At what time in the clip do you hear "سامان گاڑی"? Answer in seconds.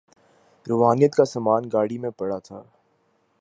1.25-1.97